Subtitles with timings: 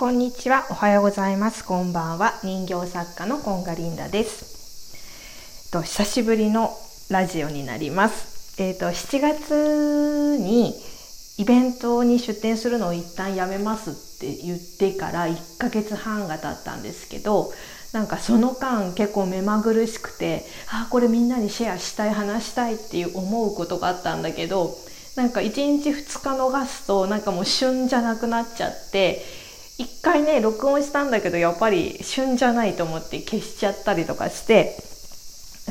[0.00, 1.62] こんにちは、おはようございます。
[1.62, 2.32] こんばんは。
[2.42, 5.70] 人形作家のコンガリンダです。
[5.70, 6.70] と久しぶりの
[7.10, 8.62] ラジオになります。
[8.62, 10.72] えっ、と7月に
[11.36, 17.52] イベントに出店するのを一旦やめますって言ってから1ヶ月半が経ったんですけど、
[17.92, 24.74] なんかその間結構目まぐるしくて、あこれみんなにシェアしたい話したいっていう思うことがあったんだけど、
[25.16, 29.22] なんか1日2日逃すとなんかもう旬じゃなくなっちゃって
[29.80, 34.76] 一回ね録音したんだけどやっぱり旬じゃないと思って消しちゃったりとかして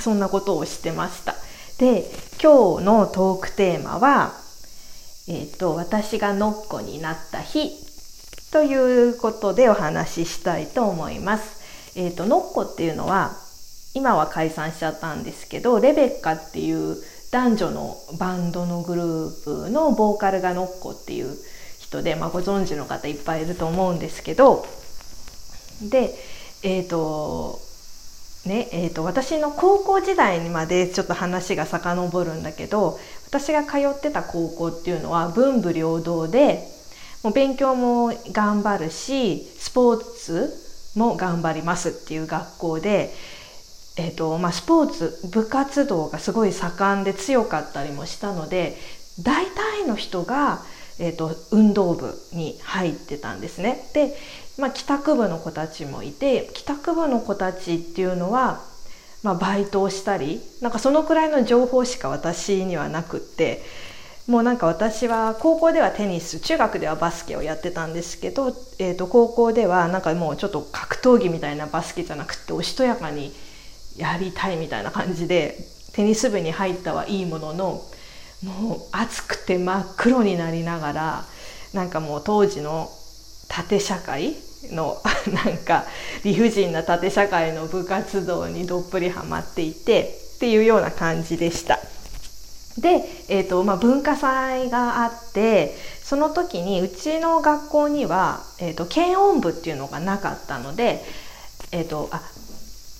[0.01, 1.35] そんなことをしてました。
[1.77, 2.09] で
[2.41, 4.33] 今日のトークテーマは
[5.27, 7.69] えっ、と私がノッコになった日
[8.51, 8.73] とい
[9.09, 11.61] うことでお話ししたいと思います。
[11.95, 13.37] えっ、とノッコっていうのは
[13.93, 16.97] 今は解散しちゃったんですけどレベッカっていう
[17.29, 21.37] 男女のバンドのグループのボーカルがノッコっていう
[21.89, 24.65] 人で、まあ、ご存知の方いっぱいいると思うんですけど
[25.81, 26.13] で
[26.63, 27.59] えっ、ー、と
[28.45, 36.63] ねえーと、私の高校時代にまでちょっと話が遡るんだけど私が通ってた高校っていうのは文武両道で
[37.21, 40.53] もう勉強も頑張るしスポーツ
[40.95, 43.13] も頑張りますっていう学校で、
[43.97, 48.77] えーとまあ、スポーツ部活動がすごい盛んで強かったりもしたので
[49.21, 50.61] 大体の人が
[50.99, 53.89] えーと、運動部に入ってたんですね。
[53.93, 54.15] で、
[54.59, 58.61] まあ、帰宅部の子たちもいて帰宅部の子たちっていうのは、
[59.23, 63.63] まあ、バイトをしたりなんかそのくらいの情報しか私にはなくって
[64.27, 73.33] もうなんか私は高校ではテニス中学ではバスケをやってたんですけど、えー、と高校ではなんかもうちょっと格闘技みたいなバスケじゃなくておしとやかに
[73.97, 75.57] やりたいみたいな感じで
[75.93, 77.81] テニス部に入ったはいいものの
[78.43, 81.25] もう暑くて真っ黒になりながら
[81.73, 82.89] なんかもう当時の
[83.47, 84.35] 縦社会
[84.71, 85.01] の
[85.45, 85.85] なんか
[86.23, 91.79] 理不尽な縦社会の部活動にどっぷりハマっていてっていうような感じでした。
[92.77, 101.03] で、えーとまあ、文化祭があってその時にうちの学校には、えーと、検温部っていうのがなかったので、
[101.73, 102.21] えーとあ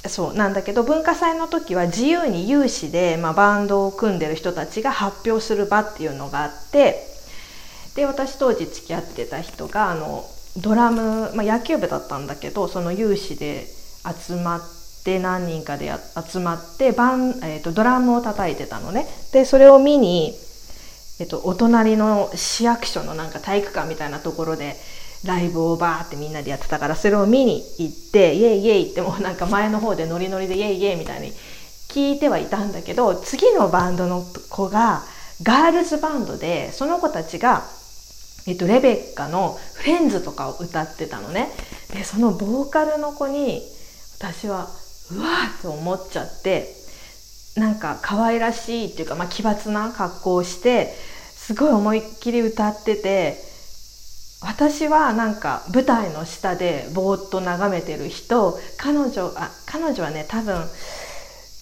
[0.10, 7.06] そうなんだけど文化祭の時は自由に有志で、まあ、バンドを組んでる人たちが発表する場っていうのがあって
[7.96, 10.26] で私当時付き合ってた人があの
[10.58, 14.62] ドラム、まあ、野球部だったんだけどその有志で集まっ
[15.04, 15.92] て何人かで
[16.28, 19.08] 集まってバン、えーと、ドラムを叩いてたのね。
[19.32, 20.34] でそれを見に、
[21.20, 24.76] えーとお隣の市役所のなんか体育館みたいなところで
[25.26, 31.34] ライブをバーってみんなでやってたからそれを見に行ってイエイイエイってもうなんか前の方でノリノリでイエイイエイみたいに
[31.90, 35.02] 聞いてはいたんだけど次のバンドの子が
[35.44, 37.64] ガールズバンドでその子たちが、
[38.48, 41.50] えっと、レベッカの「フレンズ」とかを歌ってたのね。
[41.94, 43.64] でそのボーカルの子に
[44.20, 44.70] 私は
[45.12, 46.76] うわーって思っちゃって
[47.56, 50.94] なんか可愛らしいっていうか、まあ、奇抜な格好をして
[51.36, 53.49] すごい思いっきり歌ってて
[54.42, 60.66] 私はなんか舞台の下でぼーっと眺めてる人彼女あ彼女はね多分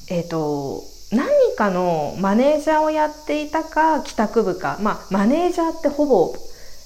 [0.09, 4.77] えっ、ー、と何かのマネージャーをやっていたか帰宅部か。
[4.81, 6.35] まあマネージャーってほぼ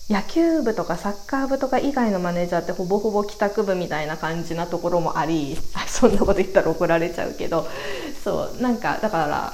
[0.09, 7.67] 野球部とかサッカー部とか以外のマネージャーってほぼほぼ帰宅部みたいな感じなところもあり そんなこと言ったら怒られちゃうけど。
[8.23, 9.53] そうなんかだから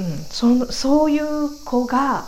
[0.00, 2.24] うんそそういう子が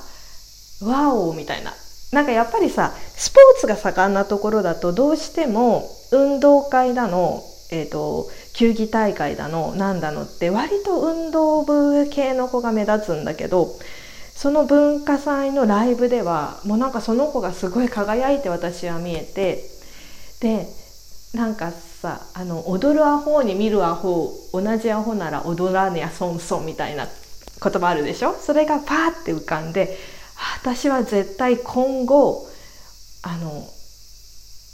[0.81, 1.75] ワオみたいな。
[2.15, 13.69] なんかやっぱりさスポーツが盛んなところだとどうしても運動会だの、えーと、球技大会だのなんだのって割と運動部系の子が目立つんだけど
[14.35, 19.65] その文化祭のライブではもうなんかその子がすごい輝いて私は見えて
[20.41, 20.67] で
[21.35, 27.07] なんかさあの踊るアホに見るアホ同じアホなら踊らねやそんそんみたいな
[27.63, 28.35] 言葉あるでしょ？
[28.35, 29.97] それがパーって浮かんで
[30.61, 32.47] 私は絶対今後
[33.23, 33.67] あの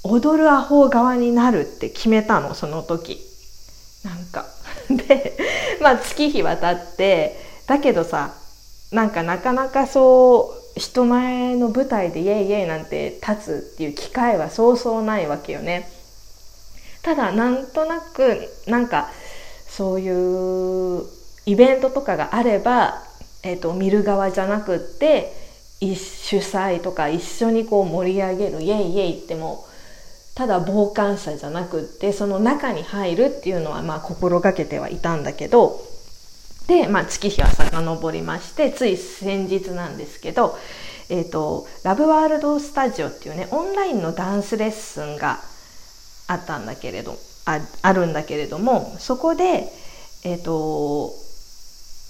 [0.02, 3.20] 踊るアホ側になるって決めたのその時。
[4.04, 4.46] なんか。
[4.90, 5.36] で
[5.80, 8.34] まあ月日は経ってだけどさ
[8.90, 15.90] なんかなかなかそう人前の舞台でイエイイエイなんて立つっていう機会はそうそうないわけよね。
[17.02, 19.10] ただなんとなくなんか
[19.68, 21.04] そういう
[21.46, 23.02] イベントとかがあれば、
[23.42, 25.39] えーと見る側じゃなくって
[25.80, 29.66] 主催とか一緒にこう盛り上げるイエイイエイっても
[30.34, 35.80] ただ傍観者じゃなくってその中に入るっていうのはまあ心がけてはいたんだけど
[36.66, 40.56] で、まあ、月日は遡りましてつい先日なんですけど、
[41.08, 45.40] えーと、ラブワールドスタジオっていうねオンラインのダンスレッスンが
[46.28, 47.16] あったんだけれど
[47.46, 49.72] ああるんだけれどもそこで
[50.24, 51.12] えっ、ー、と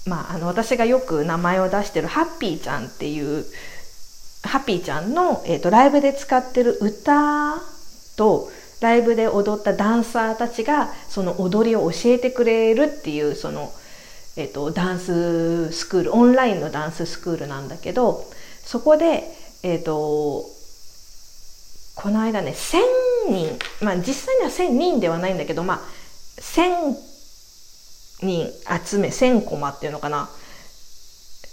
[0.05, 3.45] まあ、あの私がよく名前を出してるハッピーちゃんっていう
[4.43, 7.61] ハッピーちゃんの、えーと、ライブで使ってる歌
[8.17, 8.49] と
[8.81, 13.71] ライブで踊ったダンサーたちがその踊りを教えてくれるっていうその、
[14.35, 18.25] えーと、ダンススクールオンラインのダンススクールなんだけど
[18.63, 19.23] そこで、
[19.61, 20.45] えーと、
[21.95, 22.79] この間ね1,000
[23.29, 25.77] 人まあ実際には1,000人ではないんだけどまあ
[26.39, 27.10] 1,000
[28.21, 28.47] 人
[28.85, 30.29] 集め1,000コマっていうのかな。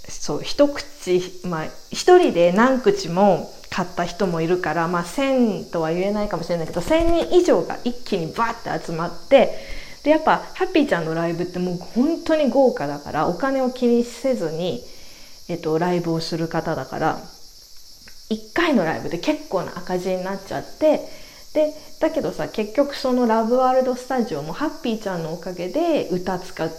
[0.08, 9.54] そう一口まあ一人で何口も買った人もいるからまあ1,000とは言えないかもしれないけど1,000人以上が一気にバッて集まって
[10.02, 14.82] でやっぱハッピーちゃんのライブってもう本当に豪華だからお金を気にせずに、
[15.48, 17.18] えっと、ライブをする方だから
[18.30, 21.00] 1回のライブで結構な赤字になっちゃって
[21.58, 26.70] でだけどさ結局そのラブワールドスタジオもハッピーちゃんのおかげで歌使っ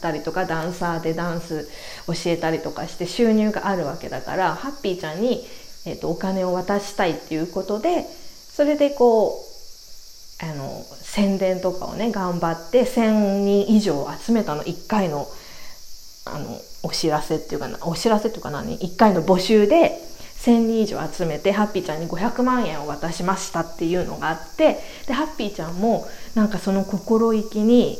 [0.00, 1.68] たりとかダンサーでダンス
[2.08, 5.46] 教えたりとかして収入があるわけだからハッピーちゃんに、
[5.86, 15.28] えーと、お金を渡したいっていうことでそれでこうあの宣伝とかをね頑張って1,000人以上集めたの1回の
[16.26, 19.92] あのお知らせっていうかなお知らせっていうか何？1回の募集で
[20.40, 27.98] 1,000人以上集めてハッピーちゃんに500万円を渡しましたっていうのがあってでハッピーちゃんもなんかその心意気に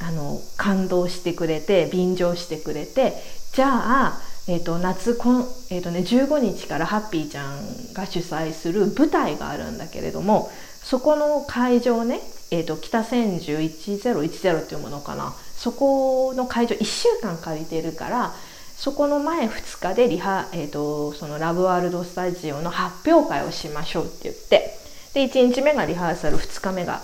[0.00, 3.14] あの感動してくれて便乗してくれて
[3.52, 5.40] じゃあ、えーと、夏こん、
[5.70, 10.50] えーとね、15日からハッピーちゃんが主催する舞台があるんだけれども
[10.82, 12.20] そこの会場ね、
[12.50, 15.34] えーと、北千住1010っていうものかな？
[15.56, 18.34] そこの会場1週間借りてるから
[18.76, 24.70] そこの前2日でリハ、えーと、そのラブワールドスタジオの発表会をしましょうって言って
[25.14, 27.00] で1日目がリハーサル2日目が、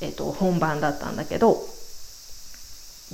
[0.00, 1.56] えーと、本番だったんだけど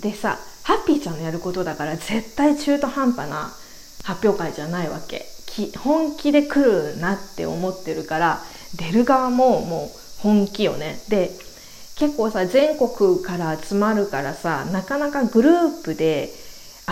[0.00, 3.50] でさハッピーちゃんのやることだから絶対中途半端な
[4.04, 5.26] 発表会じゃないわけ。
[5.78, 8.42] 本気で来るなって思ってるから
[8.76, 11.00] 出る側ももう本気よね。
[11.08, 11.30] で
[11.96, 16.30] 結構さ全国から集まるからさなかなかグループで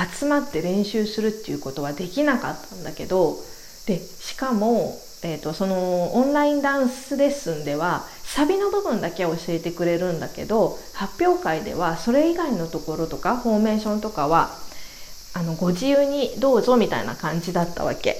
[0.04, 3.36] 集まって練習するっていうことはできなかったんだけど
[3.86, 14.50] でしかも、えーと、そのオンラインダンスレッスンではサビの部分だけ教えてくれるんだけど発表会ではそれ以外のところとかフォーメーションとかは
[15.34, 18.16] あのご自由にどうぞみたいな感じだったわけ。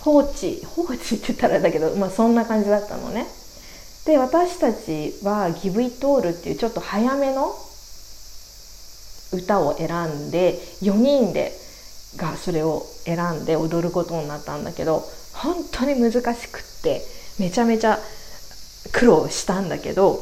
[0.00, 3.26] 放置放置って言ったらだけど、まあ、そんな感じだったのね。
[4.04, 7.56] で私たちは「Give It All」っていうちょっと早めの
[9.34, 11.52] 歌を選んで4人で
[12.16, 15.02] がそれを選んで踊ることになったんだけど
[15.32, 17.02] 本当に難しくって
[17.38, 17.98] めちゃめちゃ
[18.92, 20.20] 苦労したんだけど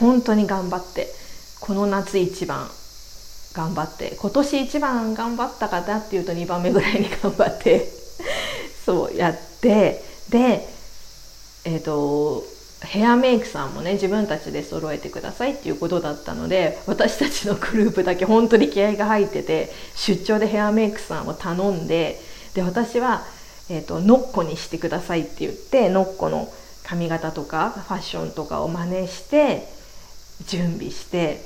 [0.00, 1.08] 本当に頑張って
[1.60, 2.66] この夏一番
[3.52, 7.86] 頑張って今年一番頑張ったかなっていうと2番目ぐらいに頑張って
[8.84, 10.66] そうやってで
[11.64, 12.44] えっ、ー、と
[12.80, 22.20] ヘアメイクさんもね自分たちで揃えてくださいっていうことだったので私たちのグループだけ本当に気合が入ってて出張でヘアメイクさんを頼んで
[22.54, 23.24] で私は、
[23.68, 26.52] えーと、ノッコにしてくださいって言ってノッコの
[26.84, 29.68] 髪型とかファッションとかを真似して
[30.46, 31.40] 準備して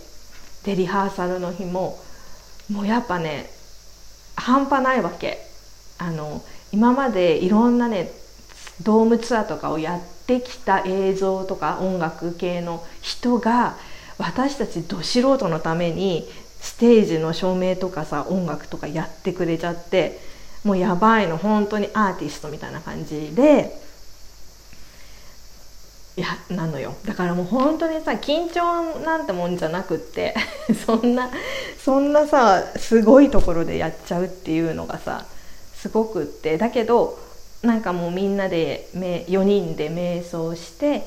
[0.64, 1.98] でリハーサルの日も
[2.70, 3.50] もうやっぱね
[4.36, 5.38] 半端ないわけ。
[5.98, 6.42] あの
[6.72, 8.10] 今までいろんなね
[8.82, 13.76] ドームツアーとかをやってきた映像とか音楽系の人が
[14.18, 16.28] 私たちど素人のために
[16.60, 20.20] ステージの照明とかさ音楽とかやってくれちゃって
[20.64, 23.82] もうやばいの本当にアーティストみたいな感じで
[26.14, 26.94] いやなのよ。
[27.06, 30.34] だからもう本当にさ緊張なんてもんじゃなくって
[30.86, 31.30] そんな
[31.82, 35.24] そんなさすごいところでやっちゃうっていうのがさ
[35.74, 36.58] すごくって。
[36.58, 37.18] だけど
[37.62, 41.06] なんかもうみんなで4人で瞑想して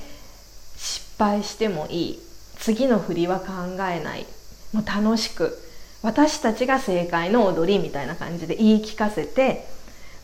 [0.77, 2.19] 失敗してもいい。
[2.57, 3.45] 次の振りは考
[3.89, 4.25] えない。
[4.73, 5.57] もう楽しく。
[6.01, 9.65] 私たちが正解の踊りみたいな感じで言い聞かせて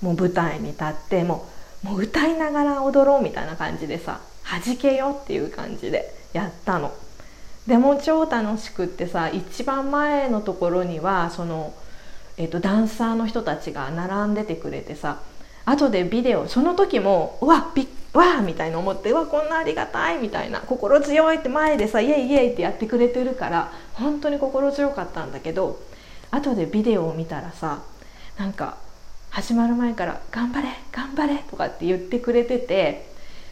[0.01, 1.47] もう舞台に立っても
[1.83, 6.93] うもう歌いながら踊ろうみたいな感じでさ弾けよっていう感じでやったの。
[7.65, 11.73] でも超楽しくってさ一番前のところにはその、
[12.37, 15.19] えーとダンサーの人たちが並んでてくれてさ
[15.65, 25.79] 後でビデオその時もうわびわみたいな思ってわこんなありがたいみたいな心強いって前でさイエイイエイってやってくれてるから本当に心強かったんだけど
[26.29, 27.83] 後でビデオを見たらさ
[28.37, 28.77] なんか
[29.29, 33.09] 始まる前から「頑張れ頑張れ」とかって言ってくれてて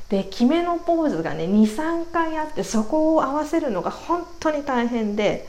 [0.09, 5.47] で決めのポーズがね23回あってそこを合わせるのが本当に大変で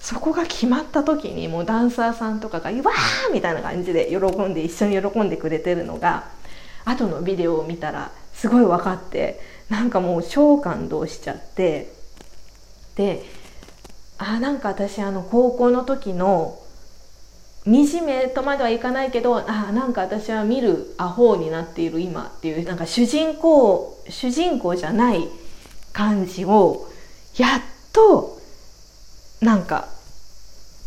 [0.00, 6.24] そこが決まった時にもうダンサーさんとかが「わー!」みたいな感じで喜んで一緒に喜んでくれてるのが
[6.84, 11.92] 後のビデオを見たらすごい分かってなんかもう超感動しちゃって
[12.96, 13.24] で
[14.18, 16.58] あなんか私あの高校の時の
[17.64, 25.28] 惨めとまではいかないけどあなんか私は見るアホになっている今っていうなんか主人公主人公じゃない
[25.92, 26.88] 感じを
[27.36, 27.60] やっ
[27.92, 28.37] と
[29.40, 29.88] なんか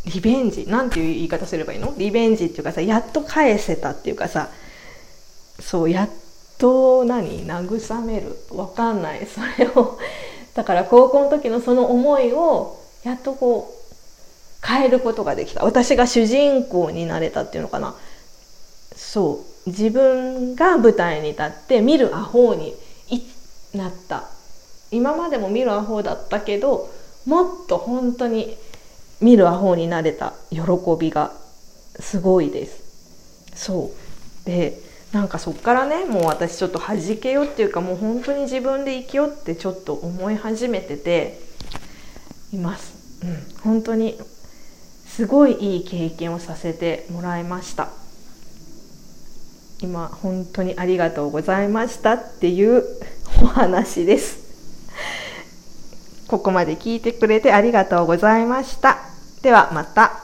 [0.05, 1.93] リベンジなんていう言い方すればいいの？
[1.97, 4.49] リベンジっていうかさやっと返せたっていうかさ
[5.59, 6.09] そうやっ
[6.57, 7.45] と何？
[7.45, 8.35] 慰める？
[8.51, 9.25] わかんない。
[9.25, 9.99] それを
[10.53, 15.63] だから高校の時のその思いをやっとこう変えることができた。
[15.63, 17.95] 私が主人公になれたっていうのかな。
[18.95, 19.69] そう。
[19.69, 22.75] 自分が舞台に立って見るアホに
[23.73, 24.23] なった。
[24.89, 26.89] 今までも見るアホだったけど
[27.25, 28.57] もっと本当に
[29.21, 30.61] 見るアホになれた喜
[30.99, 31.31] びが
[31.99, 32.81] すごいです。
[33.55, 33.91] そ
[34.45, 34.45] う。
[34.45, 34.79] で
[35.11, 41.37] なんかそっからねもう私ちょっと弾けよっていうかもう本当に自分で生きようってちょっと思い始めてて
[42.53, 44.17] います、うん、本当に
[45.05, 47.89] すごいいい経験をさせてもらいました。
[49.81, 52.83] 今本当にありがとうございましたっていう
[53.41, 54.40] お話です
[56.31, 58.99] ここまで聞いてくれてありがとうございました。
[59.41, 60.20] ではまた。